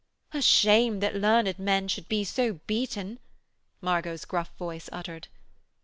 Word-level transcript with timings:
'A 0.33 0.41
shame 0.41 0.99
that 0.99 1.13
learned 1.15 1.59
men 1.59 1.87
should 1.87 2.09
be 2.09 2.23
so 2.23 2.53
beaten!' 2.65 3.19
Margot's 3.81 4.25
gruff 4.25 4.49
voice 4.57 4.89
uttered. 4.91 5.27